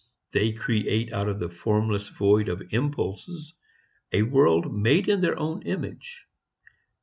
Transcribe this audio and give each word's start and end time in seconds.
They 0.31 0.51
create 0.51 1.13
out 1.13 1.29
of 1.29 1.37
the 1.39 1.47
formless 1.47 2.09
void 2.09 2.49
of 2.49 2.73
impulses 2.73 3.53
a 4.11 4.23
world 4.23 4.73
made 4.73 5.07
in 5.07 5.21
their 5.21 5.37
own 5.37 5.61
image. 5.61 6.25